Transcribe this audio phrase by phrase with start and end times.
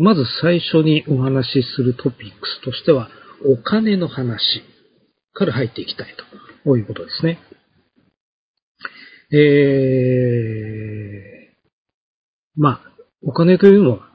[0.00, 3.08] まず最初にお話しするトピックスとしては、
[3.44, 4.62] お金の話
[5.32, 6.14] から入っていきたい
[6.64, 7.40] ということですね。
[9.32, 12.80] えー、まあ、
[13.22, 14.08] お金というのは、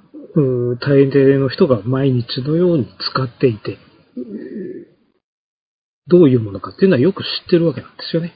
[0.79, 3.77] 大抵の人が毎日のように使っていて、
[6.07, 8.33] どういうものかっていうのはよく知ってるわけなんですよね。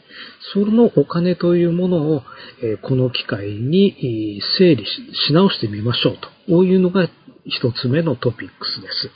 [0.54, 2.24] そのお金というものを、
[2.62, 6.28] えこの機会に整理し直してみましょうと。
[6.50, 7.10] こういうのが
[7.48, 9.12] 一つ目のトピックスです。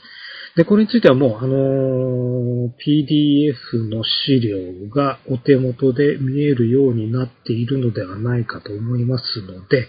[0.56, 9.88] で、これについてはもう、あの PDF の資料がお手元で見えるようになっているのではないかと思いますので、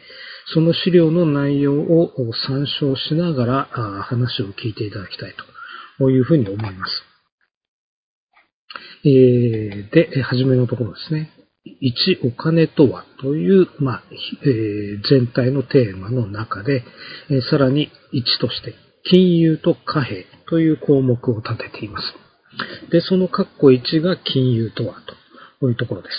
[0.54, 2.12] その資料の内容を
[2.48, 3.66] 参照しながら
[4.04, 5.36] 話を聞いていただきたい
[6.00, 7.04] というふうに思います。
[9.06, 11.30] えー、で、はじめのところですね。
[11.66, 14.04] 1、お金とはという、まあ
[14.44, 16.84] えー、全体のテーマの中で、
[17.30, 18.74] えー、さらに1として、
[19.10, 22.14] 金融と貨幣という項目を立てています。
[22.92, 24.96] で、その括弧1が金融とは
[25.60, 26.14] というところです。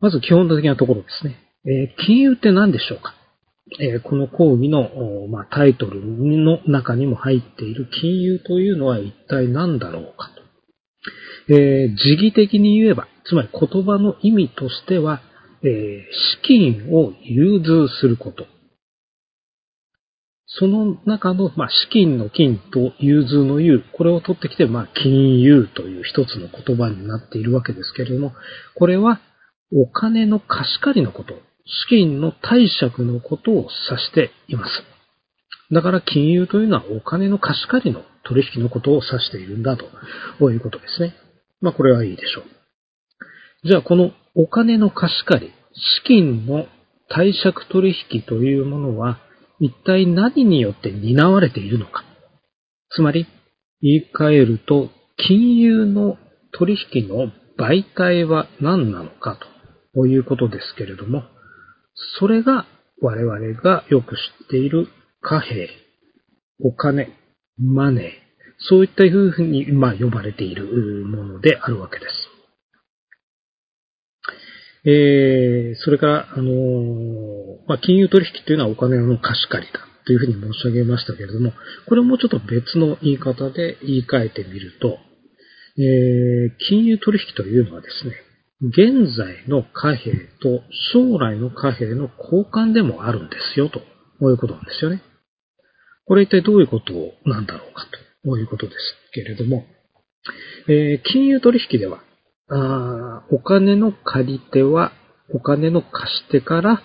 [0.00, 1.36] まず基本的なところですね。
[1.64, 3.14] えー、金融って何でしょうか？
[3.80, 10.30] え、この講義の、まあ、タイトルの中にも入っている金融というのは一体何だろうか？
[11.48, 15.20] えー、時義的に言えば、つまり言葉の意味としては、
[15.62, 18.46] えー、資金を融通すること。
[20.46, 28.32] その中の、まあ、資金の金と融通の融、これを取ってきて、まあ、金融という一つの言葉になっているわけですけれども、
[28.74, 29.20] これは
[29.72, 31.34] お金の貸し借りのこと、
[31.66, 34.95] 資金の貸借のことを指しています。
[35.72, 41.14] だから金融というのはお金の貸し借りの取引のことを指しているんだということですね。
[41.60, 43.68] まあこれはいいでしょう。
[43.68, 46.66] じゃあこのお金の貸し借り、資金の
[47.08, 49.18] 貸借取引というものは
[49.60, 52.04] 一体何によって担われているのか。
[52.90, 53.26] つまり、
[53.82, 56.18] 言い換えると、金融の
[56.52, 59.38] 取引の媒体は何なのか
[59.94, 61.24] ということですけれども、
[62.18, 62.66] それが
[63.00, 64.88] 我々がよく知っている
[65.26, 65.68] 貨幣、
[66.60, 67.08] お金、
[67.58, 68.04] マネー、
[68.58, 72.28] そういったふうに、まあ、呼ばれているものであるわけです。
[74.88, 76.46] えー、それから、あのー、
[77.66, 81.52] まあ、金融取引というのはお金の貸し借りだというふうに申し上げましたけれども、
[81.88, 84.98] これもちょっと別の言い方で言い換えてみると、
[85.76, 88.14] えー、金融取引というのはですね、
[88.60, 93.80] 現在の貨幣と将来の貨幣の交換でもあるんですよ、と
[94.30, 95.02] いうことなんですよね。
[96.06, 96.92] これ一体どういうこと
[97.24, 97.86] なんだろうか、
[98.24, 98.76] ということです
[99.12, 99.64] けれども、
[100.68, 102.02] えー、金融取引では、
[102.48, 104.92] あお金の借り手は
[105.30, 106.80] お金の貸し手から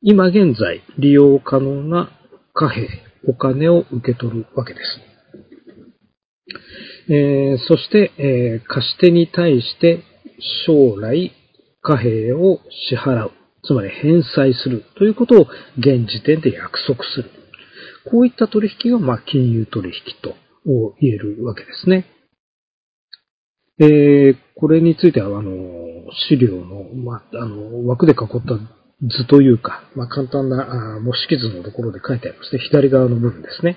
[0.00, 2.10] 今現在利用可能な
[2.54, 2.88] 貨幣、
[3.28, 5.00] お金を受け取るわけです。
[7.12, 10.02] えー、そして、えー、貸し手に対して
[10.66, 11.32] 将来
[11.82, 13.32] 貨幣を支払う、
[13.64, 15.46] つまり返済するということを
[15.78, 17.41] 現時点で約束する。
[18.10, 20.36] こういった取引が、まあ、金融取引と
[21.00, 22.06] 言えるわけですね。
[23.78, 25.50] えー、これについては、あの、
[26.28, 28.58] 資料の、まあ、あの、枠で囲った
[29.02, 32.60] 図というか、まあ、簡単な模式図のところで書いてありますね。
[32.62, 33.76] 左側の部分ですね。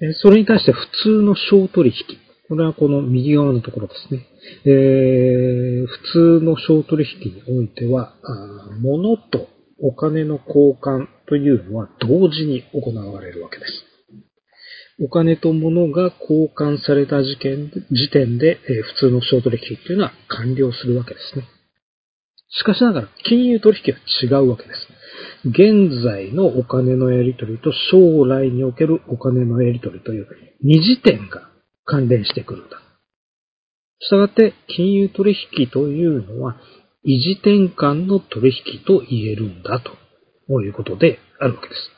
[0.00, 2.18] えそれに対して普通の小取引。
[2.48, 4.26] これはこの右側のところですね。
[4.64, 8.14] えー、普通の小取引においては、
[8.80, 9.48] 物と
[9.80, 13.72] お金の交換というのは同時に行われるわけです。
[15.00, 21.44] お金と物が交換された時点時点で、え、普通の小取引というのは完了するわけですね。
[22.48, 24.88] しかしながら、金融取引は違うわけです。
[25.44, 30.28] 現在のお金のやり取りと将来におけるお金のやり取りという
[30.62, 31.50] 二次点が
[31.84, 32.80] 関連してくるんだ。
[33.98, 36.56] したがって、金融取引というのは、
[37.06, 39.80] 維持転換の取引と言えるんだ
[40.48, 41.90] ということであるわけです。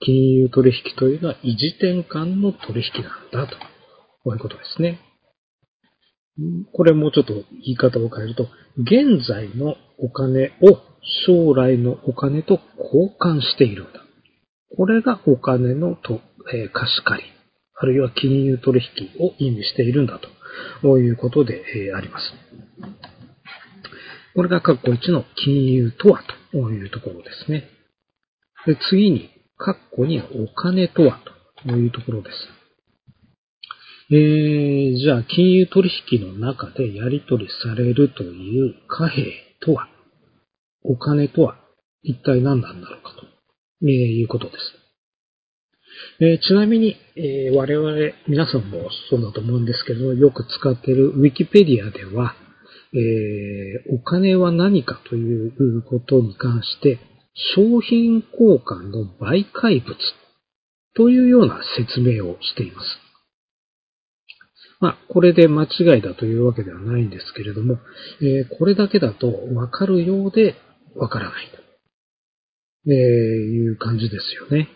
[0.00, 3.56] 金融取引というのは維持転換の取引なんだと。
[4.24, 5.00] こういうことですね。
[6.72, 7.44] これもうちょっと言
[7.74, 10.78] い方を変えると、現在のお金を
[11.24, 14.04] 将来のお金と交換しているんだ。
[14.76, 16.20] これがお金のと、
[16.52, 17.28] えー、貸し借り、
[17.74, 20.20] あるいは金融取引を意味しているんだ
[20.82, 23.17] ということで、えー、あります。
[24.34, 26.22] これが括弧1の金融とは
[26.52, 27.68] というところですね。
[28.66, 31.20] で次に、括弧にお金とは
[31.64, 32.58] というところです。
[34.10, 39.88] えー、じゃあ、金融取引の中でやり取りされるという貨幣とは、
[40.82, 41.56] お金とは
[42.02, 43.10] 一体何なんだろうか
[43.80, 44.78] と、いうことです。
[46.20, 52.34] えー、ちなみに、えー、我々、皆さんもそうだと思うんですけど、よく使っているウィキペディアでは、
[52.94, 56.98] えー、お金は何かということに関して、
[57.54, 59.96] 商品交換の媒介物
[60.96, 62.88] というような説明をしています。
[64.80, 67.78] まあ、これで間違いだというわけではないんですけれども、
[68.20, 70.54] えー、これだけだとわかるようで
[70.94, 74.68] わからないと、えー、いう感じですよね。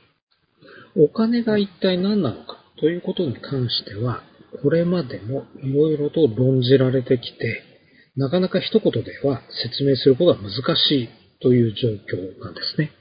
[0.97, 4.23] お金が一体何なのかということに関しては、
[4.63, 7.72] これまでもいろいろと論じられてきて、
[8.17, 11.09] なかなか一言では説明することが難しい
[11.41, 12.93] という状況なんですね。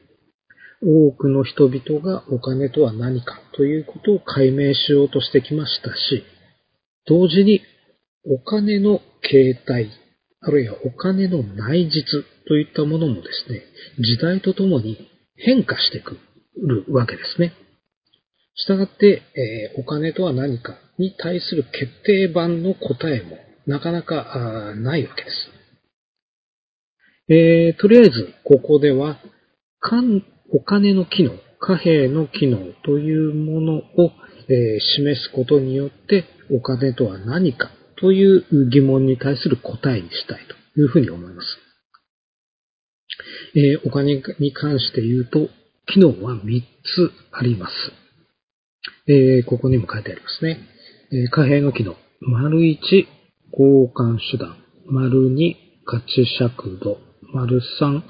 [0.83, 6.23] 多くの人々がお金とは何かということを解明しようとしてきましたし、
[7.05, 7.61] 同時に
[8.25, 9.91] お金の形態、
[10.41, 12.03] あるいはお金の内実
[12.47, 13.61] といったものもですね、
[13.99, 16.17] 時代とともに変化してく
[16.57, 17.53] るわけですね。
[18.55, 23.37] したがって、えー、お金とは何かに対する決定版の答えも
[23.71, 25.33] なかなかないわけです。
[27.29, 29.18] えー、とりあえず、ここでは、
[30.51, 34.12] お金の機能、貨幣の機能というものを、
[34.50, 37.71] えー、示すことによって、お金とは何か
[38.01, 40.39] という疑問に対する答えにしたい
[40.75, 41.47] というふうに思います。
[43.56, 45.47] えー、お金に関して言うと、
[45.85, 47.74] 機能は3つあります。
[49.07, 50.59] えー、ここにも書いてありますね。
[51.13, 51.95] え貨幣の機能。
[52.21, 52.77] 丸1、
[53.51, 54.57] 交換手段。
[54.86, 55.56] 丸2、
[55.86, 57.00] 価値尺度。
[57.33, 58.01] 丸3、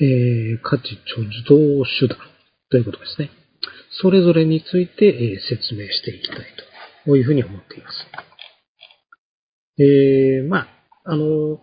[0.00, 2.18] えー、価値貯蔵手段。
[2.70, 3.30] ということですね。
[4.00, 6.38] それぞれについて、えー、説明していきたい
[7.04, 8.06] というふうに思っています。
[9.78, 10.68] えー、まあ、
[11.04, 11.60] あの、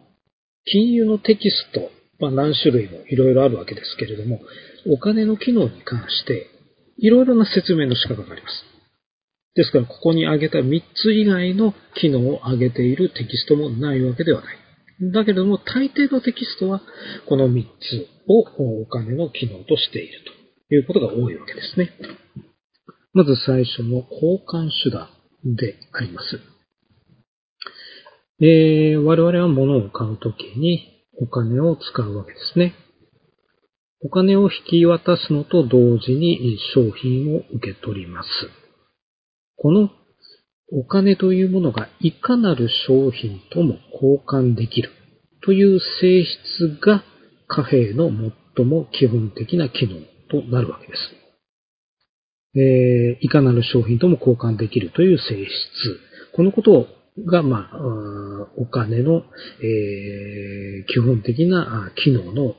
[0.66, 1.90] 金融のテキスト、
[2.20, 4.42] まあ、何種類もいろいろあるわけですけれども、
[4.88, 6.48] お金の機能に関して、
[6.98, 8.69] いろいろな説明の仕方があります。
[9.60, 14.58] ですから、ここに挙げた3つ以外の機能を挙げているテキストもないわけではない。
[15.12, 16.82] だけれども、大抵のテキストは、
[17.28, 18.40] この3つを
[18.82, 20.20] お金の機能としている
[20.70, 21.92] ということが多いわけですね。
[23.12, 25.10] まず最初の交換手段
[25.44, 26.40] であります。
[28.42, 32.76] えー、我々は物を買うときにお金を使うわけですね。
[34.02, 38.30] お金を引き渡すのと同時に商品を受け取ります。
[39.62, 39.90] この
[40.72, 44.90] お金というものがいかなる商品とも交換できる
[45.44, 47.04] という性質が
[47.48, 48.10] 貨幣の
[48.56, 51.00] 最も基本的な機能となるわけです。
[52.56, 55.50] えー、いかなる商品とも交換できるという性質。
[56.34, 56.88] このこと
[57.26, 57.78] が、まあ、
[58.58, 59.24] お金の、
[59.62, 62.56] えー、基本的な機能の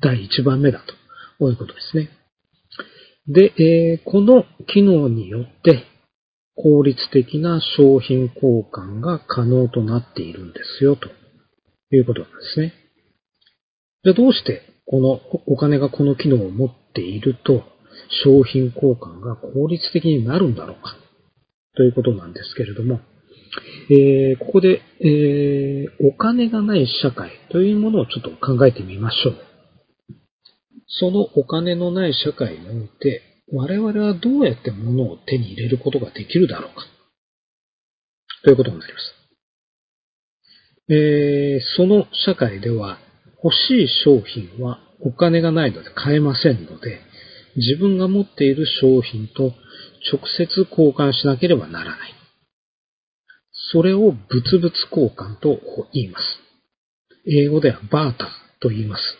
[0.00, 0.82] 第一番目だ
[1.38, 2.10] ということですね。
[3.28, 5.84] で、えー、この機能によって
[6.62, 11.08] 効率的な商品交換が可能となっているんですよ、と
[11.94, 12.74] いうことなんですね。
[14.04, 17.62] じゃあどうしてこのお金がこの機能を持っていると
[18.24, 20.96] 商品交換が効率的になるんだろうか
[21.76, 23.00] ということなんですけれども、
[23.90, 29.36] えー、ここで、えー、お金がない社会というものをちょっと考えてみましょう。
[30.86, 33.22] そのお金のない社会において、
[33.52, 36.86] 我々はどうやって物を手に入れることができるだろうか。
[38.44, 39.20] ということになります。
[40.92, 42.98] えー、その社会では
[43.42, 47.00] 欲しい商品はお金がないので買えませんので、
[47.56, 49.52] 自分が持っている商品と
[50.12, 52.14] 直接交換しなければならない。
[53.72, 55.60] それを物々交換と
[55.92, 56.24] 言います。
[57.26, 58.28] 英語ではバーター
[58.60, 59.19] と言います。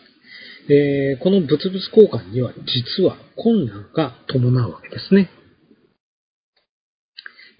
[0.68, 5.30] えー、この物々交換には実は困難が伴うわけですね。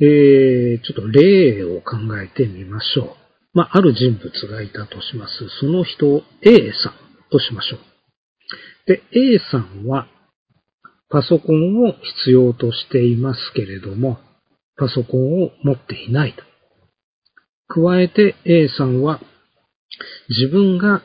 [0.01, 3.09] えー、ちょっと例を考えてみましょう。
[3.53, 5.33] まあ、ある人物がいたとします。
[5.61, 6.95] その人を A さん
[7.31, 7.81] としましょう。
[8.87, 10.07] で、A さんは
[11.11, 14.19] パソコンを必要としていますけれども、
[14.77, 16.45] パソコンを持っていないと。
[17.69, 19.21] 加えて A さんは
[20.29, 21.03] 自分が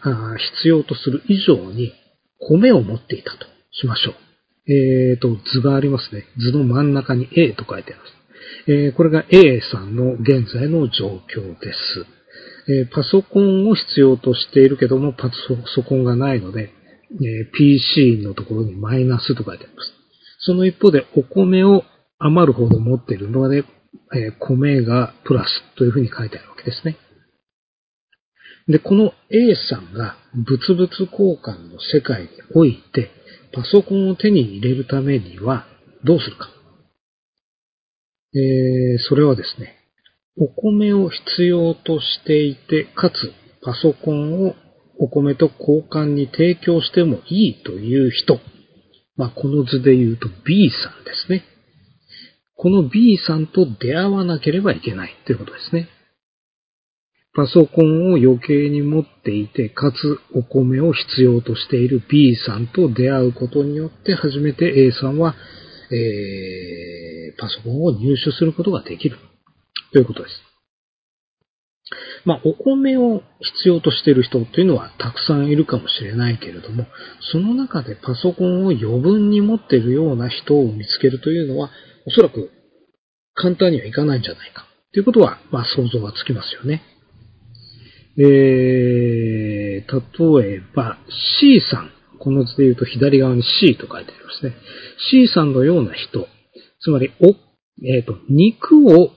[0.56, 1.94] 必要とする以上に
[2.40, 4.16] 米を持っていたとしましょう。
[4.68, 6.26] えっ、ー、と、図がありますね。
[6.38, 8.16] 図の真ん中に A と書いてあります。
[8.68, 12.06] えー、これが A さんの現在の状況です。
[12.68, 15.30] えー、パソコンを必要としているけども、パ
[15.76, 16.72] ソコンがないので、
[17.22, 19.94] え PC のところにマイナスと書いてあります。
[20.40, 21.84] その一方で、お米を
[22.18, 23.64] 余るほど持っているので、
[24.16, 26.98] え米がプラスというふうに書いてあるわけですね。
[28.68, 33.12] で、この A さんが物々交換の世界において、
[33.54, 35.66] パソコンを手に入れるためには
[36.04, 36.50] どうするか
[38.36, 39.78] えー、それはですね、
[40.38, 43.32] お米を必要としていて、かつ
[43.64, 44.56] パソコンを
[45.00, 48.40] お米と交換に提供してもいいという人。
[49.16, 51.46] まあ、この図で言うと B さんですね。
[52.58, 55.88] この B さんと出会わなければいけないということですね。
[57.36, 65.36] パソコンを余計に持っていて、かつお米を必要としている B さんと出会うことによって初めて A さんは、
[65.92, 69.18] えー、パソコンを入手することができる
[69.92, 70.46] ということです。
[72.24, 76.88] まあ、お米を必要としている人というのはたくさんいるかもしれないけれども、
[77.32, 81.70] その中でパソコンを余分に持っているような人を見つけるというのは、
[82.08, 82.50] おそらく
[83.36, 84.66] 簡単にはいかないんじゃないか。
[84.94, 86.82] ということは、まあ想像がつきますよね。
[88.18, 90.98] えー、例えば
[91.40, 91.92] C さん。
[92.18, 94.56] この図で言うと左側に C と書いてありますね。
[95.12, 96.28] C さんのような人。
[96.80, 97.36] つまり、お、
[97.86, 99.12] えっ、ー、と、肉を、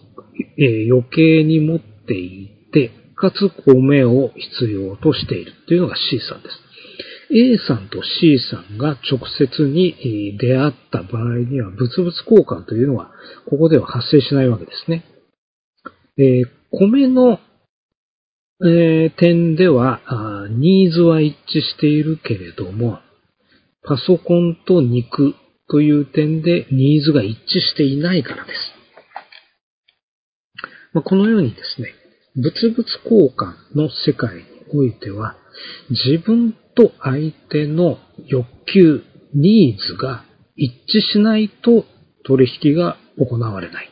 [0.58, 6.68] えー、余計に持っていて、かつ米を必要としているというのが C さんです。
[7.30, 13.10] A さんと C さんが直接に出会った場合には、物々交換というのは、
[13.48, 15.04] ここでは発生しないわけですね。
[16.16, 17.38] えー、米の
[18.60, 20.00] えー、点では
[20.50, 22.98] ニーズは一致しているけれども、
[23.84, 25.34] パソコンと肉
[25.68, 28.56] という点でニーズが一致していないからです。
[30.92, 31.94] まあ、このようにですね、
[32.34, 34.42] 物々交換の世界に
[34.74, 35.36] おいては、
[35.90, 39.02] 自分と相手の欲求、
[39.34, 40.24] ニーズが
[40.56, 41.84] 一致しないと
[42.24, 43.90] 取引が行われない。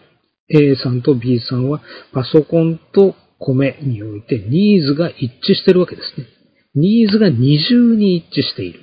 [0.48, 1.80] A さんと B さんは
[2.12, 6.26] パソコンと米においてニーズが一致してるわけですね。
[6.74, 8.80] ニーズが二重に一致している。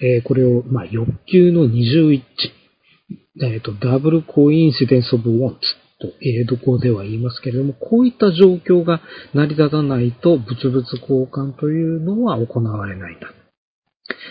[0.00, 3.44] えー、これを、ま、欲求の二重一致。
[3.44, 5.60] えっ、ー、と、ダブルコインシデンスオブウォンツ
[6.00, 9.00] と英語では言いますけれども、こういった状況が
[9.32, 13.32] 成り立たないと物々交換というのは行われないんだ。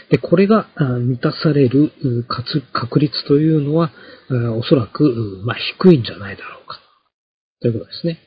[0.10, 1.92] で、これが満たされる
[2.74, 3.92] 確率というのは、
[4.58, 6.80] おそらく、ま、低いんじゃないだろうか。
[7.62, 8.20] ということですね。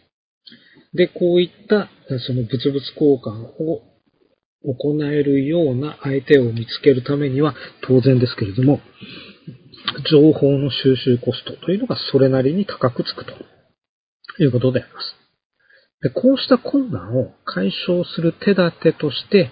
[0.97, 1.89] で、こういった
[2.27, 3.83] その物々交換を
[4.65, 7.55] 行えるような相手を見つけるためには
[7.87, 8.81] 当然ですけれども、
[10.11, 13.33] 情報の収集コストというのがそれなりに高くつくと
[14.43, 15.17] いうことであります。
[16.03, 19.51] でこうした困難を解消する手立てとして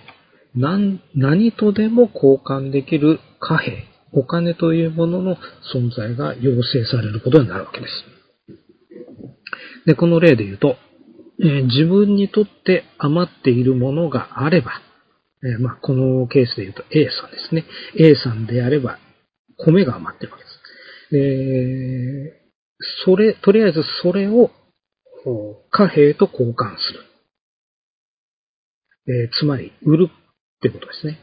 [0.55, 5.37] 何、何とでも交換できる貨幣、お金というものの
[5.75, 7.93] 存在が要請されることになるわけです。
[9.87, 10.77] で、この例で言うと、
[11.45, 14.81] えー、自分にとって余っているものがあれば、
[15.43, 17.65] えー、まあ、このケースで言うと A さんですね。
[17.99, 18.99] A さんであれば、
[19.59, 20.55] 米が余ってるわけです。
[21.17, 24.51] えー、それ、とりあえずそれを
[25.71, 27.01] 貨幣と交換する。
[29.07, 31.21] えー、つまり、売るってことですね。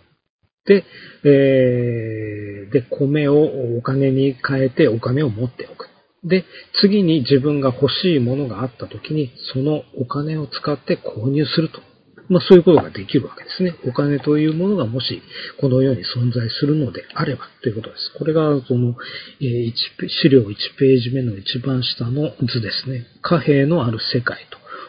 [0.66, 0.86] で、
[1.24, 5.91] えー、で、米をお金に変えてお金を持っておく。
[6.24, 6.46] で、
[6.82, 11.82] 次に自分が欲しいものがあった時に、そのお金を使って購入すると。
[12.30, 13.76] まあそういうことができるわけですね。
[13.86, 15.22] お金というものがもし
[15.60, 18.14] この世に存在するのであればということです。
[18.18, 18.96] これがその、
[19.42, 19.74] えー、
[20.08, 20.46] 資料1
[20.78, 23.06] ページ目の一番下の図ですね。
[23.22, 24.38] 貨幣のある世界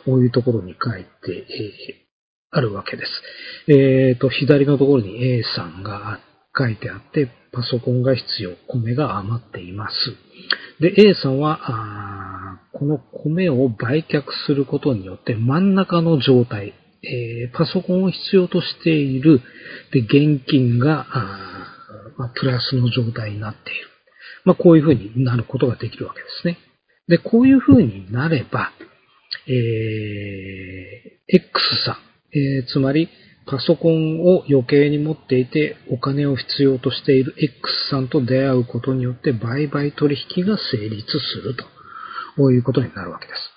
[0.06, 2.02] というところに書いて、えー、
[2.52, 3.10] あるわけです。
[3.66, 6.20] えっ、ー、と、左のところに A さんが
[6.56, 9.94] 書いてあって、パソコンが必要、米が余っています。
[10.80, 19.40] で、A さんは、この米を売却することによって真ん中の状態、えー、パソコンを必要としている、
[19.92, 21.06] で、現金が、
[22.16, 23.88] まあ、プラスの状態になっている。
[24.44, 26.59] まあ、こういうふうになることができるわけですね。
[27.09, 28.73] で、こういうふうになれば、
[29.47, 29.52] えー、
[31.28, 33.09] X さん、えー、つまり、
[33.46, 41.64] パソコンを余計に持っていてお金を必要としている X さんと出会うことによって売買取引が成立すると。
[42.37, 43.52] こういうことになるわけです。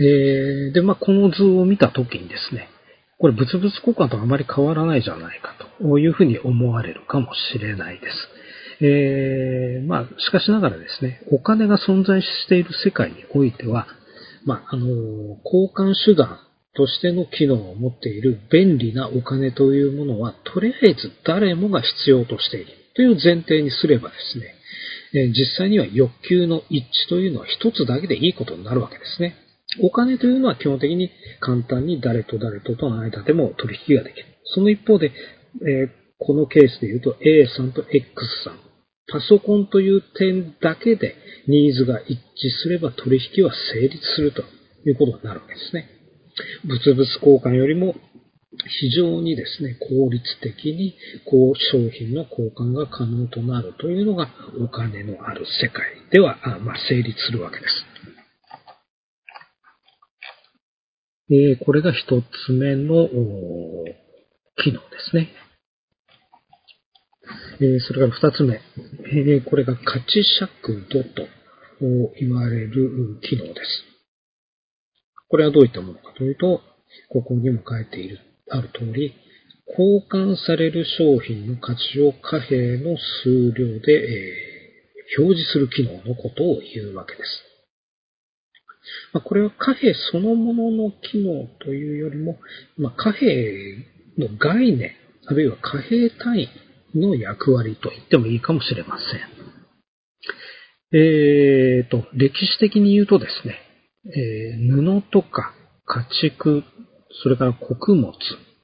[0.00, 2.68] えー、で、まあ、この図を見たときにですね、
[3.18, 8.84] これ物々交換とあまり変わらないじゃないかというふうに思われるかもしれないです。
[8.84, 13.86] えー、まあ、しかしながらですね、お金が存在している世界においては、
[14.44, 14.86] まあ、あの、
[15.44, 16.38] 交換手段
[16.74, 24.54] としての機能を持っている便利なお金というものは、とりあえず誰もが必要としているという前提にすればですね、
[25.32, 29.36] 実際には欲求の一致というのは一つだけでいいことになるわけですね。
[29.80, 31.10] お金というのは基本的に
[31.40, 34.26] 簡単に誰と誰ととの間でも取引ができる。
[34.44, 35.12] その一方で、
[35.62, 38.58] えー、このケースで言うと A さんと X さん
[39.10, 41.16] パソコンという点だけで
[41.48, 44.42] ニーズが一致すれば取引は成立すると
[44.86, 46.01] いうことになるわけですね。
[46.64, 47.94] 物々交換よりも
[48.80, 54.28] 非常にですね、効率的にこう商品の交換が可能となるというのが
[54.60, 57.86] お金のある世界では、まあ、成立するわけです。
[61.30, 63.08] えー、これが一つ目の
[64.62, 65.28] 機能ですね。
[67.60, 71.26] えー、それから二つ目、えー、これが価値尺度と
[72.20, 73.91] 言われる機能です。
[75.32, 76.60] これはどういったものかというと、
[77.08, 78.20] ここにも書いている、
[78.50, 79.14] ある通り、
[79.66, 87.24] 交換される商品の価値を貨幣の数量で、えー、表示する機能のことを言うわけです。
[89.14, 92.38] まあ、これは貨幣そのものの機能というよりも、
[92.76, 93.26] まあ、貨幣
[94.18, 94.90] の概念、
[95.24, 96.48] あるいは貨幣単位
[96.94, 101.00] の役割と言ってもいいかもしれません。
[101.00, 103.71] えーと、歴史的に言うとですね、
[104.06, 105.54] えー、布とか
[105.86, 106.64] 家畜、
[107.22, 108.12] それから穀物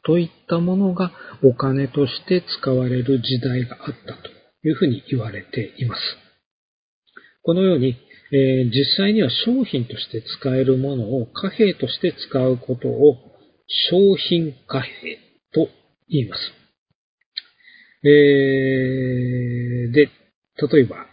[0.05, 4.31] といったものがお金として使われる時代があったと
[4.67, 6.01] いうふうに言われています。
[7.43, 7.97] このように、
[8.33, 13.17] えー、実際には商品として使えるものを貨幣として使うことを
[13.91, 15.19] 商品貨幣
[15.55, 15.69] と
[16.09, 16.41] 言います。
[18.05, 20.11] えー、で、
[20.73, 21.07] 例えば、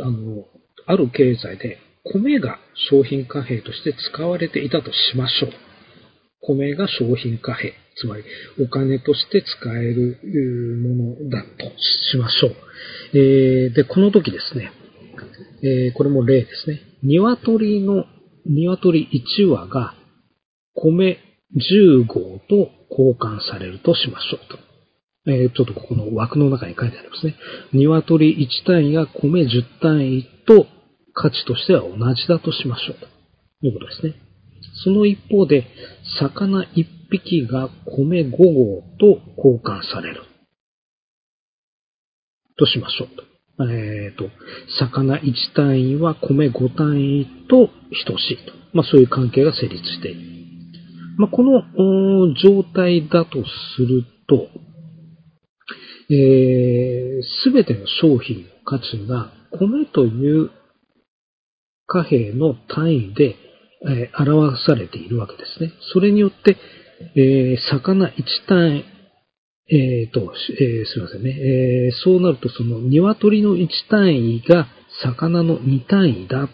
[0.00, 0.44] あの、
[0.86, 2.58] ある経済で米が
[2.90, 5.50] 商品貨幣として使われていたとしましょう。
[6.40, 8.24] 米が商品貨幣、つまり
[8.60, 10.18] お金として使える
[10.82, 11.72] ものだと
[12.10, 13.18] しましょう。
[13.18, 14.72] えー、で、この時ですね、
[15.62, 16.80] えー、これも例ですね。
[17.02, 18.04] 鶏の、
[18.44, 19.08] 鶏
[19.40, 19.94] 1羽が
[20.74, 21.18] 米
[21.56, 24.73] 10号と交換されるとしましょうと。
[25.26, 27.34] えー、ちょっとここの枠の中に書いてありますね。
[27.72, 30.66] 鶏1単位が米10単位と
[31.14, 34.14] 価値としては同じだとしましょうということですね。
[34.84, 35.66] その一方で、
[36.20, 40.22] 魚1匹が米5号と交換される。
[42.58, 43.08] としましょう。
[43.70, 44.28] えっ、ー、と、
[44.78, 47.70] 魚1単位は米5単位と
[48.06, 48.52] 等しいと。
[48.72, 50.34] まあそういう関係が成立している。
[51.16, 53.38] まあ、この状態だと
[53.76, 54.48] すると、
[56.10, 60.50] えー、べ、ての商品の価値が米という
[61.86, 63.36] 貨幣の単位で、
[63.86, 65.72] えー、表されているわけですね。
[65.92, 66.56] それによって、
[67.16, 68.12] えー、魚1
[68.48, 68.84] 単位、
[69.68, 70.20] え、ー、と、
[70.60, 71.92] えー、すいませんね、えー。
[72.04, 74.66] そうなると、その鶏の1単位が
[75.02, 76.48] 魚の2単位だ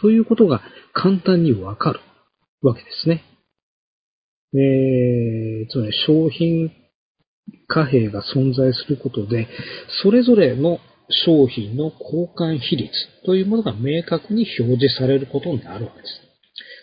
[0.00, 0.60] ということが
[0.92, 2.00] 簡単にわかる
[2.62, 3.24] わけですね。
[4.54, 6.70] えー、つまり商品
[7.66, 9.48] 貨幣が存在することで、
[10.02, 10.78] それぞれの
[11.08, 12.90] 商品の交換比率
[13.24, 16.24] というものが明確に表示されることになるわけです。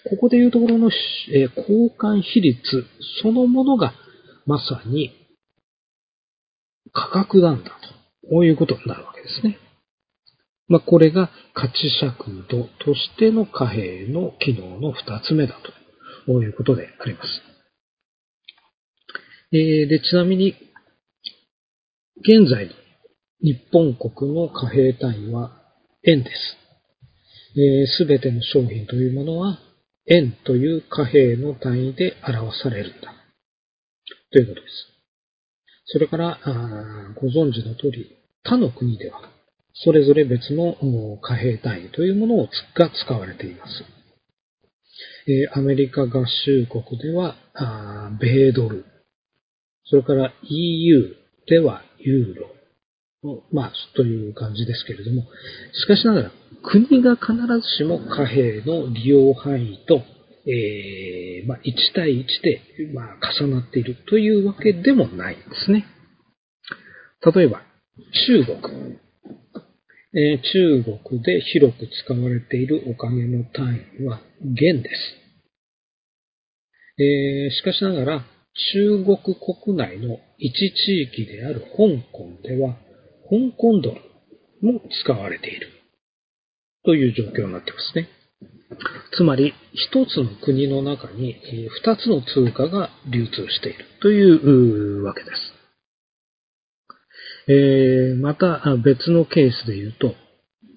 [0.10, 0.90] ここでいうところの、
[1.32, 2.86] え交換比率
[3.22, 3.94] そのものが
[4.46, 5.12] まさに
[6.92, 9.58] 価格なんだと、こういうことになるわけですね。
[10.68, 15.56] まあ、これが価値尺度としての貨幣の機能の二つ目だ
[16.26, 17.51] ということであります。
[19.54, 20.56] えー、で、ちなみに、
[22.22, 22.74] 現在の
[23.42, 25.52] 日本国の貨幣単位は
[26.08, 27.98] 円です。
[27.98, 29.60] す、え、べ、ての商品というものは
[30.08, 33.14] 円という貨幣の単位で表されるんだ。
[34.32, 34.88] ということです。
[35.88, 36.40] それから、
[37.16, 39.22] ご存知の通り、他の国では、
[39.74, 40.78] それぞれ別の
[41.22, 43.84] 貨幣単位というものが使われています。
[45.28, 47.36] えアメリカ合衆国では、
[48.20, 48.86] 米ドル。
[49.86, 51.16] それから EU
[51.48, 52.52] ではユーロ。
[53.52, 55.28] まあ、という感じですけれども、
[55.74, 56.32] しかしながら、
[56.64, 60.02] 国が必ずしも貨幣の利用範囲と、
[60.48, 62.62] えー、まあ、1対1で、
[62.94, 65.86] まあ、重なっているというわけでもないんですね。
[67.36, 67.62] 例えば、
[68.28, 69.02] 中国。
[70.14, 75.22] えー、中国で広く使われているお金の単位は元です。
[76.98, 78.26] えー、しかしながら、
[78.74, 82.74] 中国国内の一地域である香港では、
[83.30, 84.02] 香港ドル
[84.62, 85.68] も使われている
[86.84, 88.10] という状況になってますね。
[89.14, 91.36] つまり、一つの国の中に
[91.84, 95.62] 二つの通貨が流通しているというわけです。
[97.48, 100.16] えー、また別のケースで言うと、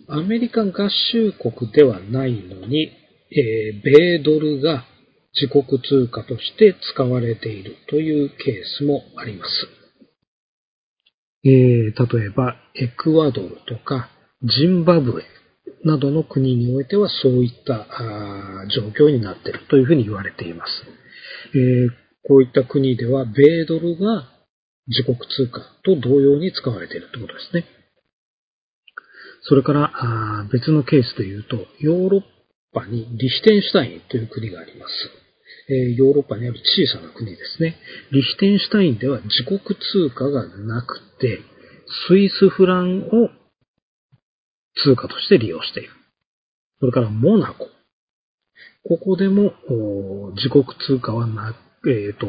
[0.08, 2.90] アメリカ合衆国ではないのに、
[3.30, 4.84] えー、米ドルが
[5.40, 9.50] 自国通貨として使われているというケースもあります。
[11.44, 14.08] えー、例えば、エクアドルとか、
[14.42, 15.24] ジンバブエ
[15.84, 17.86] などの国においてはそういった
[18.74, 20.72] 状況になっているというふうに言われています。
[21.54, 21.90] えー、
[22.26, 24.30] こういった国では、米ドルが
[24.86, 27.64] 自国通貨と同様に使われているということですね。
[29.42, 32.22] それからあ別のケースで言うと、ヨーロッ
[32.72, 35.23] パにリヒテンシュタインという国があります。
[35.68, 37.76] ヨーロッパにある小さな国ですね。
[38.12, 41.40] リヒテンシュタインでは自国通貨がなくて、
[42.08, 43.30] スイスフランを
[44.82, 45.90] 通貨として利用している。
[46.80, 47.68] それからモナコ。
[48.86, 49.52] ここでも
[50.36, 51.54] 自国通貨はな、
[51.86, 52.26] えっ、ー、と、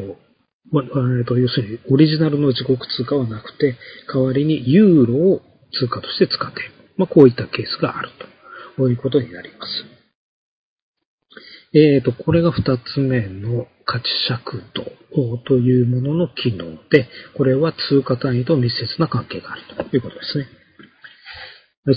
[0.72, 3.76] まえーと、要するにオリジナルの自国通貨はなくて、
[4.12, 5.42] 代わりにユーロを
[5.74, 6.72] 通貨として使っている。
[6.98, 8.36] まあ、こういったケースがあると。
[8.90, 10.05] いうことになります。
[11.76, 20.48] えっ、ー、と、これが二つ目の価値尺度というものの機能で、これは通貨単位と密接な関係があるということですね。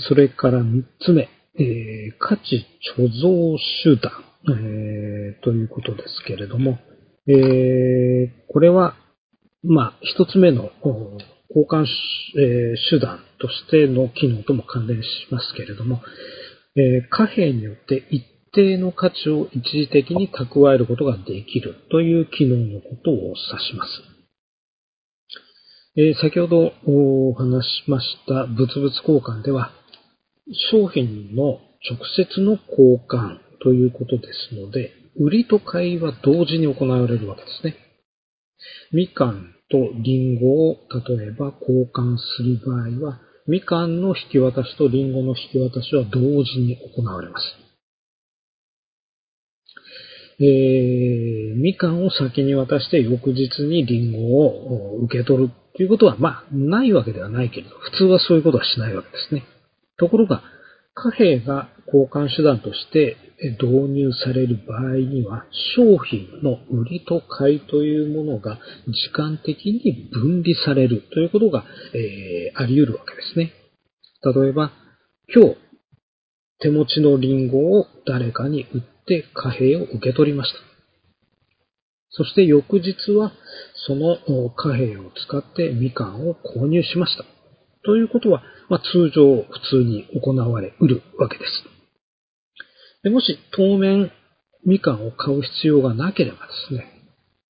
[0.09, 2.65] それから三つ目、えー、価値
[2.97, 4.11] 貯蔵手段、
[4.49, 6.77] えー、ということですけれども、
[7.25, 8.95] えー、これは、
[9.63, 11.85] まあ、一つ目の交換、
[12.37, 16.01] え手段としての機能とも関連しますけれども、
[16.75, 24.19] え貨幣によって一定の価値を一時的に蓄えることができるという機能のことを指します。
[25.97, 29.71] え先ほどお話しました物々交換では、
[30.71, 31.59] 商品の
[31.89, 37.75] 直接の交換ということですので、売りと買いは同時に行われるわけですね。
[38.91, 47.68] みかんとリンゴを例えば交換する場合は、みかんの引き渡しとリンゴの引き渡しは同時に行われます。
[50.39, 59.43] えー、みかんを先に渡して翌日にリンゴを受け取るということは、まあ、ないわけではないけれど、普通はそういうことはしないわけですね。
[59.97, 60.41] ところが、
[60.93, 63.15] 貨幣が交換手段として
[63.61, 73.53] 導入される場合には、商品の売りと買いというものが時間的に分離されるということが、えー、あり得るわけですね。
[74.23, 74.71] 例えば、
[75.33, 75.57] 今日、
[76.59, 80.59] 手持ちのリンゴを誰かに売って貨幣を受け取りました。
[82.11, 83.31] そして翌日は、
[83.87, 84.17] その
[84.51, 87.25] 貨幣を使ってみかんを購入しました。
[87.85, 91.51] ということは、まあ、通常普通に行われうるわけです。
[93.03, 94.11] でもし当面
[94.65, 96.85] みかんを買う必要がなければですね、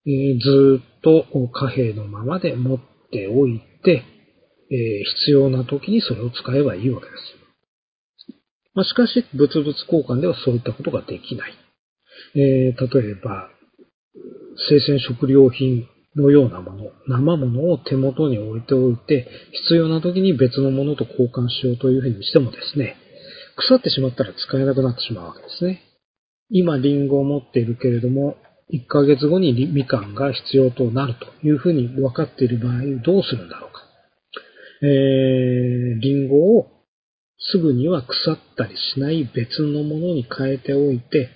[0.06, 2.80] えー、ずっと貨幣のままで持っ
[3.12, 4.04] ておいて、
[4.72, 7.39] えー、必要な時にそれを使えばいいわけです。
[8.80, 11.54] まあ、しかし、物々交換ではそういったことができない。
[12.36, 13.50] えー、例えば、
[14.70, 19.28] 生鮮食料品のようなもの、生ものを手元に置いておいて、
[19.68, 22.96] 必要な時に別のものと交換しようというふうにしてもですね、
[23.58, 25.82] 腐ってしまったら使えなくなってしまうわけですね。
[26.50, 28.38] 今、リンゴを持っているけれども、
[28.74, 33.82] 1ヶ月後にみかんが必要となるというふうに分かっている場合、どうするんだろうか。
[34.84, 36.79] えー、リンゴを
[37.52, 41.30] すぐには腐ったりしない別のものに変えておいて、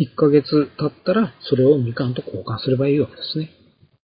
[0.00, 3.50] 1ヶ月経ったらそれをみかんと交換すればいいわけですね。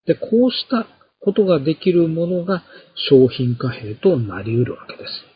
[0.06, 0.86] で、こうした
[1.20, 2.64] ことができるものが
[3.10, 5.30] 商品貨幣となり得るわけです。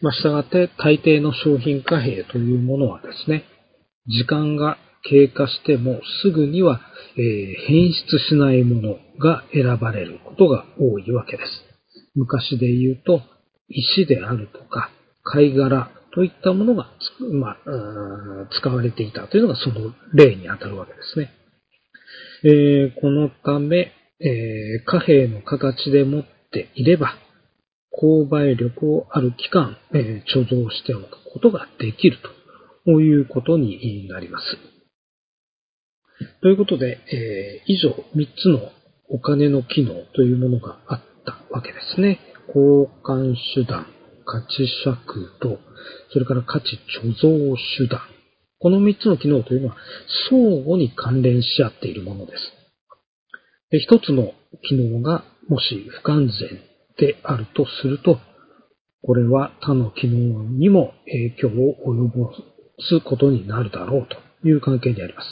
[0.00, 3.44] まあ、したがって大抵の商品貨幣というものはですね、
[4.08, 6.80] 時間が経過してもすぐには、
[7.16, 11.48] えー、変質しないものが選ばれることが多いわけです。
[12.14, 13.22] 昔で言うと、
[13.68, 14.90] 石であるとか、
[15.22, 16.90] 貝殻といったものが、
[17.32, 17.56] まあ、
[18.58, 21.30] 使われていたというのがその例にあたるわけですね。
[22.44, 27.14] えー、このため、えー、貨幣の形で持っていれば、
[27.92, 32.18] 購買力をある期間、えー、貯蔵しておくことができる
[32.84, 34.58] ということになります。
[36.40, 38.70] ということで、えー、以上3つの
[39.08, 42.20] お金の機能というものがあったわけですね。
[42.48, 43.86] 交換手段、
[44.24, 45.58] 価値尺度、
[46.12, 48.00] それから価値貯蔵手段。
[48.58, 49.76] この3つの機能というのは
[50.30, 52.52] 相互に関連し合っているものです。
[53.78, 54.32] 一つの
[54.62, 56.60] 機能がもし不完全
[56.98, 58.18] であるとすると、
[59.02, 62.32] これは他の機能にも影響を及ぼ
[62.80, 64.06] すことになるだろう
[64.42, 65.26] という関係にあります。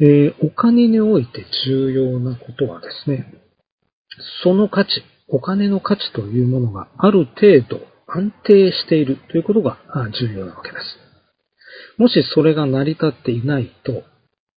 [0.00, 3.32] えー、お金において重要なことはですね、
[4.42, 4.90] その価値、
[5.30, 9.78] お金の価値というものがある程度安定しているということが
[10.20, 10.82] 重要なわけです。
[11.98, 14.02] もしそれが成り立っていないと、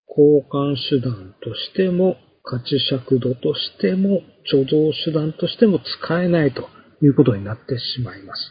[0.07, 6.67] 交換手段としても価値尺度としても、貯蔵手段としても使えないと
[7.01, 8.41] いうことになってしまいます。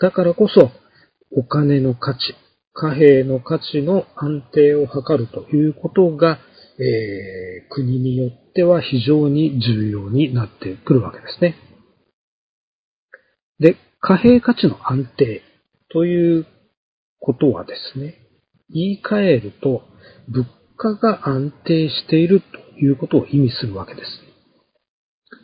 [0.00, 0.70] だからこそ、
[1.32, 2.34] お金の価値、
[2.72, 6.38] 貨幣の価値の安定を図るということが、
[6.78, 11.56] えー、国によっては非常に重要になってくるわけですね。
[13.58, 15.42] で、貨幣価値の安定
[15.92, 16.46] という
[17.20, 18.18] ことはですね、
[18.70, 19.82] 言い換えると、
[20.28, 22.46] 物価が安定していると
[22.80, 24.06] いうことを意味するわけです。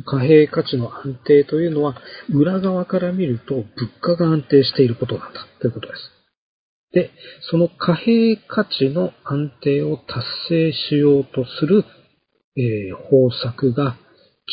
[0.05, 1.97] 貨幣価値の安定というのは、
[2.31, 3.67] 裏側から見ると物
[4.01, 6.18] 価が安定していることなんだということです。
[6.93, 7.11] で、
[7.51, 11.85] その貨幣価値の安定を達成しようとする、
[12.57, 13.97] えー、方策が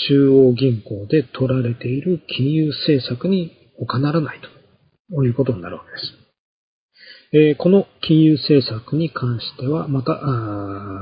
[0.09, 4.41] 中央銀行で取られている金融政策に他ならない
[5.09, 6.25] ということになるわけです。
[7.37, 10.13] えこの金融政策に関しては、また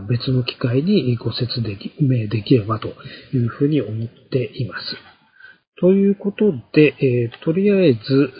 [0.09, 1.61] 別の機会にご説
[1.99, 2.93] 明できればと
[3.33, 4.83] いうふうに思っています。
[5.79, 8.31] ということで、えとりあえず、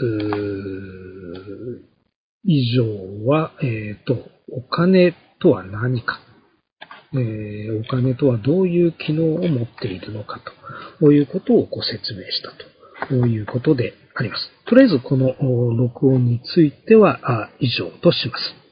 [2.46, 3.66] 以上は、え
[4.00, 6.20] っ、ー、と、お金とは何か、
[7.14, 10.42] えー、お金とはどういう機能を持っているのか
[11.00, 14.52] ということをご説明したということであります。
[14.66, 15.34] とりあえずこの
[15.76, 18.63] 録音については以上とします。